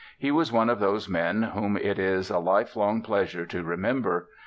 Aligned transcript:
He 0.17 0.31
was 0.31 0.51
one 0.51 0.67
of 0.67 0.79
those 0.79 1.07
men 1.07 1.43
whom 1.43 1.77
it 1.77 1.99
is 1.99 2.31
a 2.31 2.39
life 2.39 2.75
long 2.75 3.03
pleasure 3.03 3.45
to 3.45 3.63
remember. 3.63 4.29